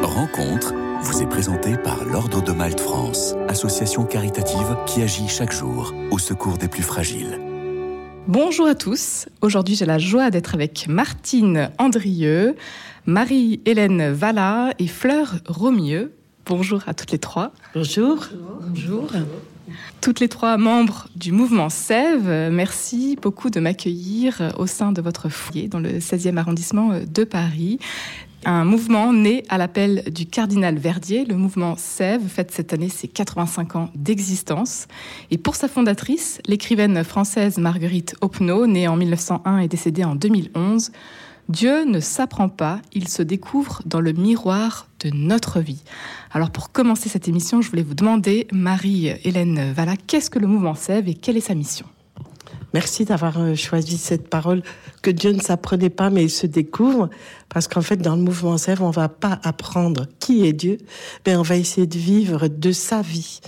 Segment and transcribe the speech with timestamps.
[0.00, 5.92] Rencontre vous est présentée par l'Ordre de Malte France, association caritative qui agit chaque jour
[6.10, 7.38] au secours des plus fragiles.
[8.26, 9.28] Bonjour à tous.
[9.42, 12.56] Aujourd'hui, j'ai la joie d'être avec Martine Andrieux,
[13.04, 16.14] Marie-Hélène Valla et Fleur Romieux.
[16.46, 17.52] Bonjour à toutes les trois.
[17.74, 18.28] Bonjour.
[18.62, 19.10] Bonjour.
[20.00, 25.28] Toutes les trois membres du mouvement Sève, merci beaucoup de m'accueillir au sein de votre
[25.28, 27.78] foyer dans le 16e arrondissement de Paris
[28.44, 31.24] un mouvement né à l'appel du cardinal Verdier.
[31.24, 34.86] Le mouvement Sève fête cette année ses 85 ans d'existence.
[35.30, 40.92] Et pour sa fondatrice, l'écrivaine française Marguerite Opnaud, née en 1901 et décédée en 2011,
[41.48, 45.82] Dieu ne s'apprend pas, il se découvre dans le miroir de notre vie.
[46.32, 50.74] Alors pour commencer cette émission, je voulais vous demander, Marie-Hélène Valla, qu'est-ce que le mouvement
[50.74, 51.86] Sève et quelle est sa mission?
[52.76, 54.62] Merci d'avoir euh, choisi cette parole
[55.00, 57.08] que Dieu ne s'apprenait pas, mais il se découvre.
[57.48, 60.76] Parce qu'en fait, dans le mouvement Sève, on va pas apprendre qui est Dieu,
[61.24, 63.40] mais on va essayer de vivre de sa vie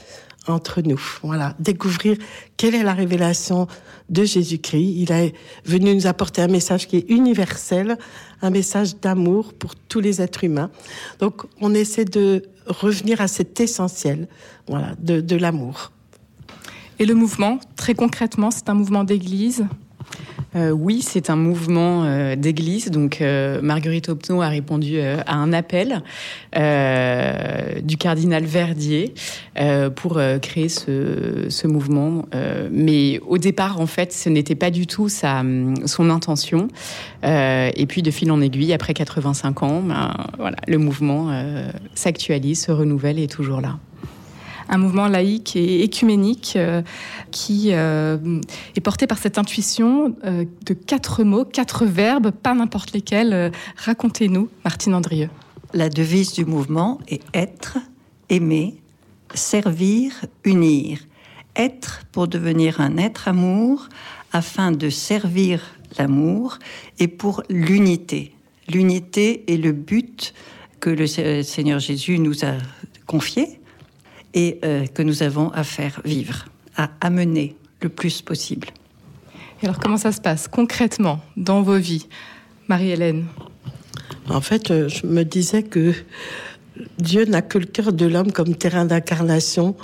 [0.47, 0.99] entre nous.
[1.23, 2.17] Voilà, découvrir
[2.57, 3.67] quelle est la révélation
[4.09, 4.95] de Jésus-Christ.
[4.97, 5.35] Il est
[5.67, 7.99] venu nous apporter un message qui est universel,
[8.41, 10.71] un message d'amour pour tous les êtres humains.
[11.19, 14.27] Donc, on essaie de revenir à cet essentiel,
[14.67, 15.93] voilà, de l'amour.
[16.99, 19.67] Et le mouvement, très concrètement, c'est un mouvement d'église
[20.57, 22.91] euh, oui, c'est un mouvement euh, d'église.
[22.91, 26.03] Donc, euh, Marguerite Opno a répondu à un appel
[27.83, 29.15] du cardinal Verdier
[29.97, 32.25] pour créer ce, mouvement.
[32.71, 35.43] mais au départ, en fait, ce n'était pas du tout sa,
[35.85, 36.69] son intention.
[37.23, 41.31] et puis, de fil en aiguille, après 85 ans, ben, voilà, le mouvement
[41.95, 43.79] s'actualise, se renouvelle et est toujours là
[44.69, 46.83] un mouvement laïque et écuménique euh,
[47.31, 48.41] qui euh,
[48.77, 53.53] est porté par cette intuition euh, de quatre mots, quatre verbes, pas n'importe lesquels.
[53.77, 55.31] Racontez-nous, Martine Andrieux.
[55.75, 57.79] La devise du mouvement est être,
[58.29, 58.77] aimer,
[59.35, 60.13] servir,
[60.45, 61.01] unir.
[61.57, 63.89] Être pour devenir un être amour
[64.33, 65.63] afin de servir
[65.99, 66.59] l'amour
[66.99, 68.33] et pour l'unité.
[68.69, 70.35] L'unité est le but
[70.81, 72.55] que le Seigneur Jésus nous a
[73.07, 73.58] confié
[74.35, 76.47] et euh, que nous avons à faire vivre,
[76.77, 78.69] à amener le plus possible.
[79.63, 82.07] Et alors comment ça se passe concrètement dans vos vies,
[82.69, 83.27] Marie-Hélène?
[84.29, 85.95] En fait, euh, je me disais que
[86.99, 89.75] Dieu n'a que le cœur de l'homme comme terrain d'incarnation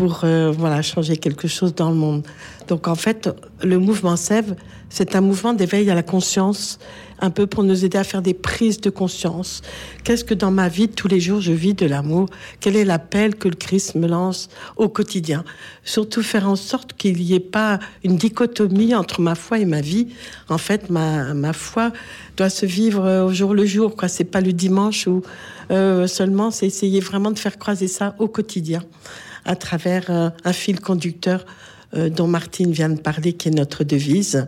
[0.00, 2.22] pour euh, voilà changer quelque chose dans le monde.
[2.68, 3.28] Donc en fait,
[3.62, 4.56] le mouvement Sève,
[4.88, 6.78] c'est un mouvement d'éveil à la conscience,
[7.20, 9.60] un peu pour nous aider à faire des prises de conscience.
[10.02, 12.30] Qu'est-ce que dans ma vie tous les jours je vis de l'amour?
[12.60, 15.44] Quel est l'appel que le Christ me lance au quotidien?
[15.84, 19.82] Surtout faire en sorte qu'il n'y ait pas une dichotomie entre ma foi et ma
[19.82, 20.08] vie.
[20.48, 21.92] En fait, ma, ma foi
[22.38, 23.96] doit se vivre au jour le jour.
[23.96, 25.20] Quoi, c'est pas le dimanche ou
[25.70, 26.50] euh, seulement.
[26.50, 28.82] C'est essayer vraiment de faire croiser ça au quotidien
[29.44, 31.44] à travers euh, un fil conducteur
[31.94, 34.46] euh, dont Martine vient de parler, qui est notre devise.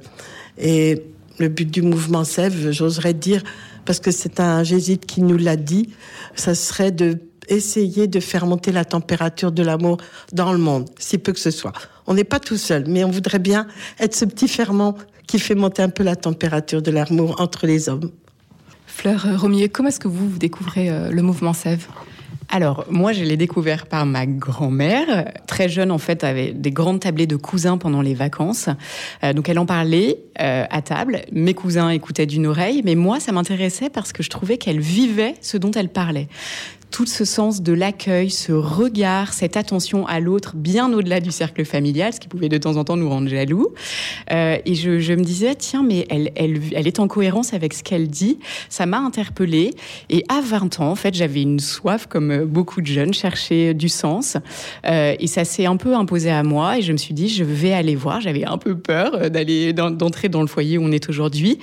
[0.59, 1.03] Et
[1.39, 3.43] le but du mouvement Sève, j'oserais dire,
[3.85, 5.91] parce que c'est un jésuite qui nous l'a dit,
[6.35, 9.99] ça serait de essayer de faire monter la température de l'amour
[10.33, 11.73] dans le monde, si peu que ce soit.
[12.07, 13.67] On n'est pas tout seul, mais on voudrait bien
[13.99, 17.89] être ce petit ferment qui fait monter un peu la température de l'amour entre les
[17.89, 18.11] hommes.
[18.87, 21.87] Fleur Romier, comment est-ce que vous, vous découvrez euh, le mouvement Sève?
[22.55, 25.33] Alors, moi, je l'ai découvert par ma grand-mère.
[25.47, 28.69] Très jeune, en fait, avait des grandes tablées de cousins pendant les vacances.
[29.25, 31.23] Euh, donc, elle en parlait euh, à table.
[31.33, 35.35] Mes cousins écoutaient d'une oreille, mais moi, ça m'intéressait parce que je trouvais qu'elle vivait
[35.41, 36.29] ce dont elle parlait
[36.93, 41.65] tout ce sens de l'accueil, ce regard, cette attention à l'autre, bien au-delà du cercle
[41.65, 43.73] familial, ce qui pouvait de temps en temps nous rendre jaloux.
[44.31, 48.39] Euh, et je, me disais, tiens, mais elle, est en cohérence avec ce qu'elle dit.
[48.69, 49.71] Ça m'a interpellée.
[50.11, 53.89] Et à 20 ans, en fait, j'avais une soif, comme beaucoup de jeunes, chercher du
[53.89, 54.37] sens.
[54.87, 56.79] Euh, et ça s'est un peu imposé à moi.
[56.79, 58.21] Et je me suis dit, je vais aller voir.
[58.21, 61.59] J'avais un peu peur d'aller d'entrer dans le foyer où on est aujourd'hui.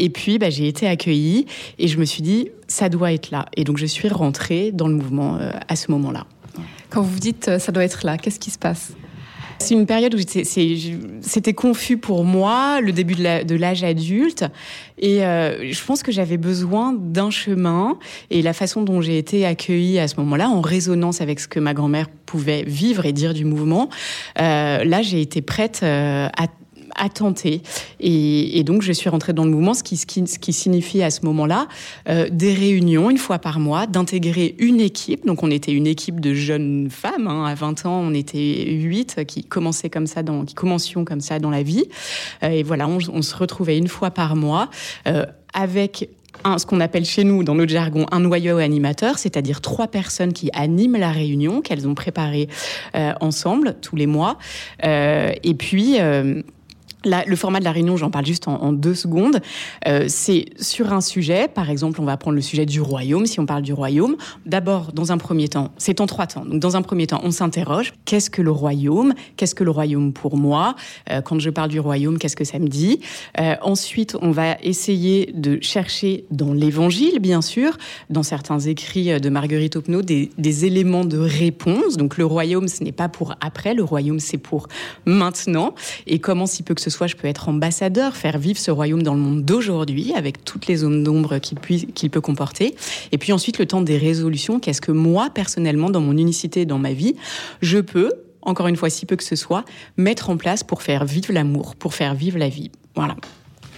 [0.00, 1.46] Et puis, bah, j'ai été accueillie
[1.78, 3.46] et je me suis dit, ça doit être là.
[3.56, 6.26] Et donc, je suis rentrée dans le mouvement euh, à ce moment-là.
[6.90, 8.92] Quand vous dites, euh, ça doit être là, qu'est-ce qui se passe?
[9.60, 10.18] C'est une période où
[11.20, 14.44] c'était confus pour moi, le début de l'âge adulte.
[14.98, 17.96] Et euh, je pense que j'avais besoin d'un chemin.
[18.30, 21.60] Et la façon dont j'ai été accueillie à ce moment-là, en résonance avec ce que
[21.60, 23.88] ma grand-mère pouvait vivre et dire du mouvement,
[24.36, 26.48] là, j'ai été prête à
[26.94, 27.62] à tenter.
[28.00, 31.24] Et, donc, je suis rentrée dans le mouvement, ce qui, ce qui, signifie à ce
[31.24, 31.68] moment-là
[32.08, 35.26] euh, des réunions une fois par mois, d'intégrer une équipe.
[35.26, 37.26] Donc, on était une équipe de jeunes femmes.
[37.26, 37.44] Hein.
[37.44, 41.38] À 20 ans, on était huit qui commençaient comme ça, dans, qui commencions comme ça
[41.38, 41.84] dans la vie.
[42.42, 44.68] Euh, et voilà, on, se retrouvait une fois par mois
[45.06, 45.24] euh,
[45.54, 46.10] avec
[46.44, 50.32] un, ce qu'on appelle chez nous, dans notre jargon, un noyau animateur, c'est-à-dire trois personnes
[50.32, 52.48] qui animent la réunion, qu'elles ont préparée
[53.20, 54.36] ensemble tous les mois.
[54.82, 55.96] Et puis,
[57.04, 59.40] le format de la réunion, j'en parle juste en, deux secondes,
[59.86, 63.40] euh, c'est sur un sujet, par exemple, on va prendre le sujet du royaume, si
[63.40, 64.16] on parle du royaume.
[64.46, 66.44] D'abord, dans un premier temps, c'est en trois temps.
[66.44, 69.14] Donc, dans un premier temps, on s'interroge, qu'est-ce que le royaume?
[69.36, 70.74] Qu'est-ce que le royaume pour moi?
[71.10, 73.00] Euh, Quand je parle du royaume, qu'est-ce que ça me dit?
[73.40, 77.76] Euh, Ensuite, on va essayer de chercher dans l'évangile, bien sûr,
[78.10, 81.96] dans certains écrits de Marguerite des, des éléments de réponse.
[81.96, 84.68] Donc, le royaume, ce n'est pas pour après, le royaume, c'est pour
[85.06, 85.74] maintenant.
[86.06, 89.02] Et comment, si peu que ce soit, je peux être ambassadeur, faire vivre ce royaume
[89.02, 92.74] dans le monde d'aujourd'hui, avec toutes les zones d'ombre qu'il peut comporter.
[93.12, 94.60] Et puis ensuite, le temps des résolutions.
[94.60, 97.16] Qu'est-ce que moi, personnellement, dans mon unicité, dans ma vie,
[97.60, 98.12] je peux,
[98.42, 99.64] encore une fois, si peu que ce soit,
[99.96, 102.70] mettre en place pour faire vivre l'amour, pour faire vivre la vie.
[102.94, 103.16] Voilà.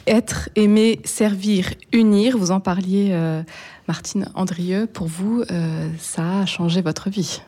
[0.07, 3.43] Être, aimer, servir, unir, vous en parliez, euh,
[3.89, 4.87] Martine Andrieux.
[4.87, 7.41] Pour vous, euh, ça a changé votre vie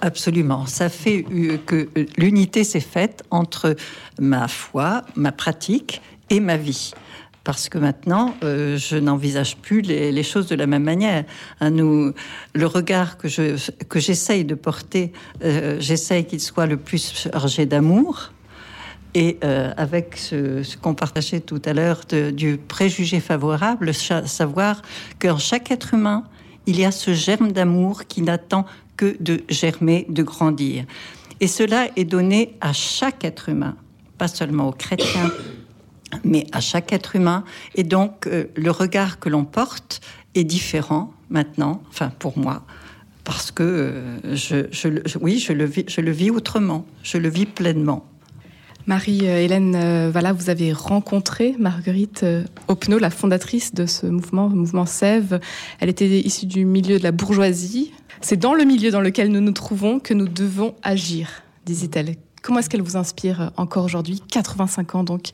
[0.00, 0.66] Absolument.
[0.66, 3.76] Ça fait euh, que euh, l'unité s'est faite entre
[4.18, 6.92] ma foi, ma pratique et ma vie
[7.42, 11.24] parce que maintenant, euh, je n'envisage plus les, choses de la même manière.
[11.62, 12.12] Nous,
[12.54, 13.56] le regard que je
[13.94, 15.12] j'essaye de porter,
[15.78, 18.32] j'essaye qu'il soit le plus chargé d'amour.
[19.14, 24.82] Et avec ce, qu'on partageait tout à l'heure du préjugé favorable, savoir
[25.18, 26.24] qu'en chaque être humain,
[26.66, 28.66] il y a ce germe d'amour qui n'attend
[29.00, 30.84] que de germer, de grandir.
[31.40, 33.74] Et cela est donné à chaque être humain,
[34.18, 35.32] pas seulement aux chrétiens,
[36.24, 37.44] mais à chaque être humain.
[37.76, 40.02] Et donc, euh, le regard que l'on porte
[40.34, 42.62] est différent maintenant, enfin pour moi,
[43.24, 47.46] parce que euh, je, oui, je le, vis, je le vis autrement, je le vis
[47.46, 48.04] pleinement.
[48.86, 52.24] Marie-Hélène euh, voilà, vous avez rencontré Marguerite
[52.68, 55.40] Opno, la fondatrice de ce mouvement, le mouvement Sève.
[55.80, 57.92] Elle était issue du milieu de la bourgeoisie.
[58.20, 62.16] C'est dans le milieu dans lequel nous nous trouvons que nous devons agir, disait-elle.
[62.42, 65.30] Comment est-ce qu'elle vous inspire encore aujourd'hui, 85 ans donc,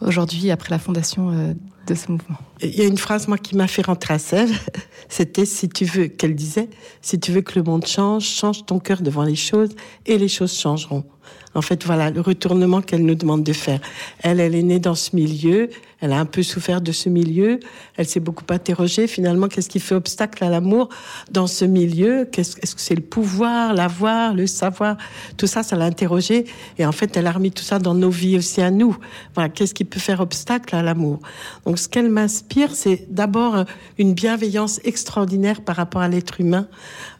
[0.00, 1.54] aujourd'hui, après la fondation euh,
[1.86, 2.38] de ce mouvement?
[2.62, 4.54] Il y a une phrase, moi, qui m'a fait rentrer à Sèvres.
[5.08, 6.68] C'était, si tu veux, qu'elle disait,
[7.00, 9.70] si tu veux que le monde change, change ton cœur devant les choses
[10.06, 11.04] et les choses changeront.
[11.54, 13.80] En fait, voilà le retournement qu'elle nous demande de faire.
[14.20, 15.68] Elle, elle est née dans ce milieu,
[16.00, 17.58] elle a un peu souffert de ce milieu,
[17.96, 20.90] elle s'est beaucoup interrogée finalement qu'est-ce qui fait obstacle à l'amour
[21.32, 22.28] dans ce milieu?
[22.36, 24.96] Est-ce que c'est le pouvoir, l'avoir, le savoir?
[25.36, 26.44] Tout ça, ça l'a interrogée
[26.78, 28.96] et en fait, elle a remis tout ça dans nos vies aussi à nous.
[29.34, 31.18] Voilà, qu'est-ce qui peut faire obstacle à l'amour?
[31.66, 33.64] Donc, ce qu'elle m'inspire, c'est d'abord
[33.98, 36.68] une bienveillance extraordinaire par rapport à l'être humain,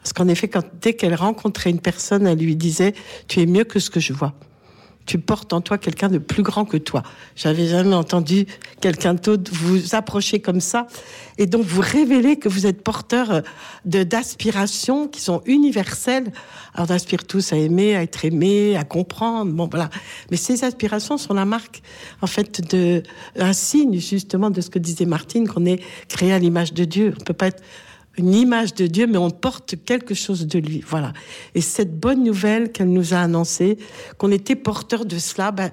[0.01, 2.93] parce qu'en effet, quand, dès qu'elle rencontrait une personne, elle lui disait
[3.27, 4.33] Tu es mieux que ce que je vois.
[5.05, 7.03] Tu portes en toi quelqu'un de plus grand que toi.
[7.35, 8.45] J'avais jamais entendu
[8.81, 10.87] quelqu'un d'autre vous approcher comme ça.
[11.37, 13.41] Et donc, vous révélez que vous êtes porteur
[13.85, 16.31] de, d'aspirations qui sont universelles.
[16.73, 19.51] Alors, on aspire tous à aimer, à être aimé, à comprendre.
[19.51, 19.89] Bon, voilà.
[20.29, 21.81] Mais ces aspirations sont la marque,
[22.21, 23.03] en fait, de,
[23.37, 27.13] un signe, justement, de ce que disait Martine, qu'on est créé à l'image de Dieu.
[27.19, 27.63] On peut pas être
[28.17, 30.83] une image de Dieu, mais on porte quelque chose de lui.
[30.87, 31.13] Voilà.
[31.55, 33.77] Et cette bonne nouvelle qu'elle nous a annoncée,
[34.17, 35.71] qu'on était porteur de cela, ben,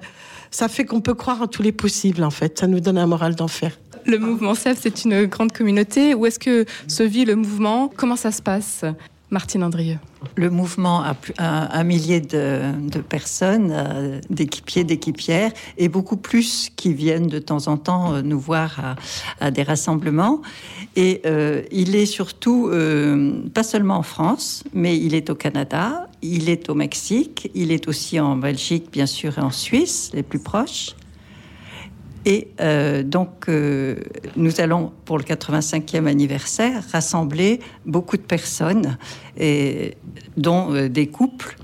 [0.51, 2.59] ça fait qu'on peut croire en tous les possibles, en fait.
[2.59, 3.77] Ça nous donne un moral d'enfer.
[4.05, 6.15] Le mouvement SEF, c'est une grande communauté.
[6.15, 7.91] Où est-ce que se vit le mouvement?
[7.95, 8.85] Comment ça se passe?
[9.31, 9.99] Martine Andrieux.
[10.35, 11.15] Le mouvement a
[11.77, 17.77] un, millier de, personnes, euh, d'équipiers, d'équipières, et beaucoup plus qui viennent de temps en
[17.77, 18.97] temps euh, nous voir
[19.39, 20.41] à, des rassemblements.
[20.95, 22.71] Et euh, il est surtout,
[23.53, 27.87] pas seulement en France, mais il est au Canada, il est au Mexique, il est
[27.87, 30.95] aussi en Belgique, bien sûr, et en Suisse, les plus proches.
[32.25, 33.95] Et euh, donc, euh,
[34.35, 38.97] nous allons, pour le 85e anniversaire, rassembler beaucoup de personnes,
[40.37, 41.55] dont euh, des couples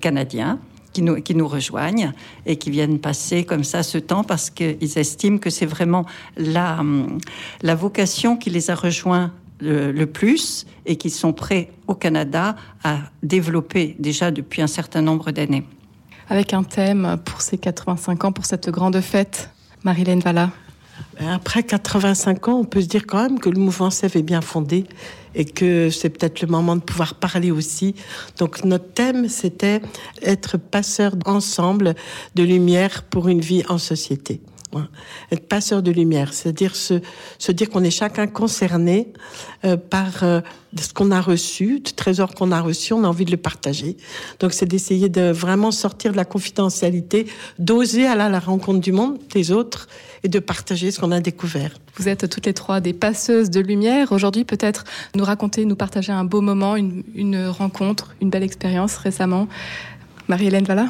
[0.00, 0.60] canadiens
[0.92, 2.12] qui nous, qui nous rejoignent
[2.46, 6.06] et qui viennent passer comme ça ce temps parce qu'ils estiment que c'est vraiment
[6.36, 7.18] la, hum,
[7.62, 12.54] la vocation qui les a rejoints le, le, plus et qui sont prêts au Canada
[12.84, 15.64] à développer déjà depuis un certain nombre d'années.
[16.28, 19.50] Avec un thème pour ces 85 ans, pour cette grande fête
[19.84, 20.50] Marilène Valla
[21.28, 24.40] après 85 ans, on peut se dire quand même que le mouvement SEV est bien
[24.40, 24.86] fondé
[25.34, 27.94] et que c'est peut-être le moment de pouvoir parler aussi.
[28.38, 29.80] Donc notre thème, c'était
[30.22, 31.94] être passeur ensemble
[32.34, 34.40] de lumière pour une vie en société.
[35.32, 36.94] Être passeur de lumière, c'est-à-dire se,
[37.50, 39.12] dire qu'on est chacun concerné
[39.64, 40.40] euh, par euh,
[40.78, 43.96] ce qu'on a reçu, du trésor qu'on a reçu, on a envie de le partager.
[44.38, 47.26] Donc c'est d'essayer de vraiment sortir de la confidentialité,
[47.58, 49.88] d'oser aller à la rencontre du monde, des autres,
[50.22, 51.72] et de partager ce qu'on a découvert.
[51.96, 54.12] Vous êtes toutes les trois des passeuses de lumière.
[54.12, 54.84] Aujourd'hui, peut-être
[55.14, 59.48] nous raconter, nous partager un beau moment, une rencontre, une belle expérience récemment.
[60.30, 60.86] Marie-Hélène Valla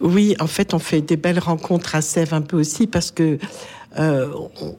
[0.00, 3.38] Oui, en fait, on fait des belles rencontres à Sèvres un peu aussi parce que
[3.98, 4.28] euh,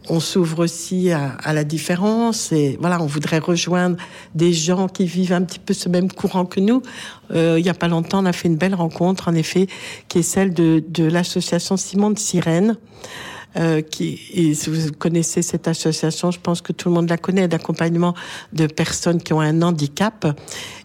[0.09, 3.97] on, s'ouvre aussi à, à, la différence et voilà, on voudrait rejoindre
[4.33, 6.81] des gens qui vivent un petit peu ce même courant que nous.
[7.29, 9.67] Euh, il n'y a pas longtemps, on a fait une belle rencontre, en effet,
[10.07, 12.77] qui est celle de, de l'association Simon de Sirène.
[13.57, 17.49] Euh, qui, si vous connaissez cette association, je pense que tout le monde la connaît,
[17.49, 18.13] d'accompagnement
[18.53, 20.25] de personnes qui ont un handicap.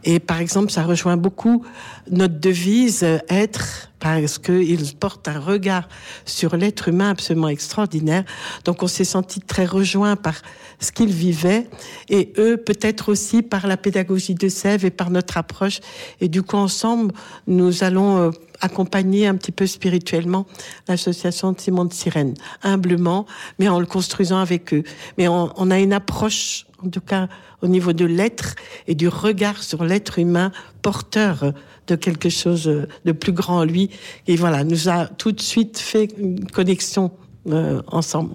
[0.02, 1.64] Et par exemple, ça rejoint beaucoup
[2.10, 5.88] notre devise euh, être parce qu'ils portent un regard
[6.24, 8.24] sur l'être humain absolument extraordinaire.
[8.64, 10.34] Donc on s'est senti très rejoint par
[10.80, 11.68] ce qu'ils vivaient
[12.08, 15.80] et eux peut-être aussi par la pédagogie de Sèvres et par notre approche.
[16.20, 17.14] Et du coup ensemble,
[17.46, 20.46] nous allons euh, accompagner un petit peu spirituellement
[20.88, 23.26] l'association de Simon de Sirène, humblement,
[23.58, 24.82] mais en le construisant avec eux.
[25.18, 27.28] Mais on, on a une approche, en tout cas
[27.62, 28.54] au niveau de l'être
[28.86, 30.52] et du regard sur l'être humain
[30.82, 31.52] porteur
[31.86, 33.90] de quelque chose de plus grand en lui.
[34.26, 37.12] Et voilà, nous a tout de suite fait une connexion
[37.48, 38.34] euh, ensemble.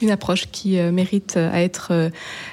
[0.00, 2.10] Une approche qui euh, mérite à être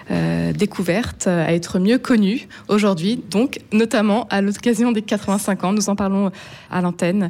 [0.09, 5.73] euh, découverte, à être mieux connue aujourd'hui, donc notamment à l'occasion des 85 ans.
[5.73, 6.31] Nous en parlons
[6.71, 7.29] à l'antenne.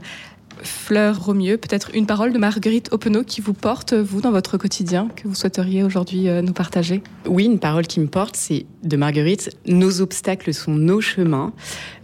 [0.63, 5.09] Fleur Romieux, peut-être une parole de Marguerite Openot qui vous porte, vous, dans votre quotidien,
[5.15, 7.01] que vous souhaiteriez aujourd'hui euh, nous partager?
[7.25, 9.55] Oui, une parole qui me porte, c'est de Marguerite.
[9.65, 11.53] Nos obstacles sont nos chemins.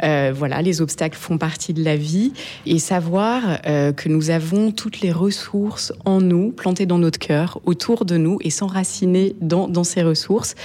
[0.03, 2.33] Euh, voilà, les obstacles font partie de la vie.
[2.65, 7.59] Et savoir euh, que nous avons toutes les ressources en nous, plantées dans notre cœur,
[7.65, 10.55] autour de nous, et s'enraciner dans, ces ressources.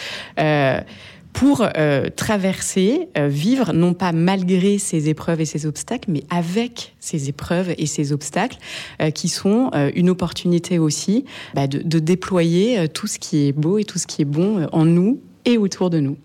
[1.32, 6.94] Pour euh, traverser, euh, vivre, non pas malgré ces épreuves et ces obstacles, mais avec
[7.00, 8.58] ces épreuves et ces obstacles,
[9.00, 13.49] euh, qui sont euh, une opportunité aussi bah, de, de, déployer euh, tout ce qui
[13.49, 16.16] est beau et tout ce qui est bon en nous et autour de nous.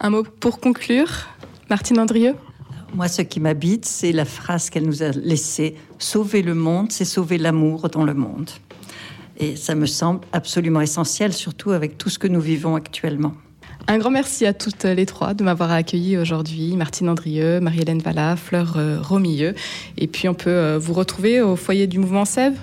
[0.00, 1.28] Un mot pour conclure,
[1.68, 2.34] Martine Andrieux?
[2.94, 7.04] Moi, ce qui m'habite, c'est la phrase qu'elle nous a laissée Sauver le monde, c'est
[7.04, 8.50] sauver l'amour dans le monde.
[9.38, 13.32] Et ça me semble absolument essentiel, surtout avec tout ce que nous vivons actuellement.
[13.86, 16.74] Un grand merci à toutes les trois de m'avoir accueilli aujourd'hui.
[16.76, 19.54] Martine Andrieux, Marie-Hélène Valla, Fleur euh, Romilleux.
[19.98, 22.56] Et puis on peut euh, vous retrouver au foyer du mouvement Sèvres,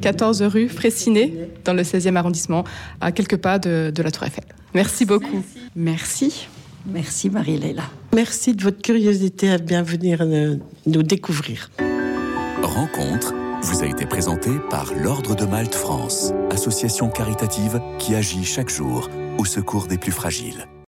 [0.00, 2.64] 14 rue Fraissinet, dans le 16e arrondissement,
[3.02, 4.44] à quelques pas de, de la Tour Eiffel.
[4.74, 5.44] Merci beaucoup.
[5.76, 6.48] Merci.
[6.86, 7.84] Merci Marie-Léla.
[8.14, 10.24] Merci de votre curiosité à bien venir
[10.86, 11.70] nous découvrir.
[12.62, 18.70] Rencontre vous a été présentée par l'Ordre de Malte France, association caritative qui agit chaque
[18.70, 19.08] jour
[19.38, 20.66] au secours des plus fragiles.